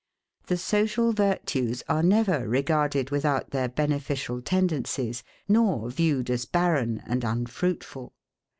[0.47, 7.23] The social virtues are never regarded without their beneficial tendencies, nor viewed as barren and
[7.23, 8.11] unfruitful.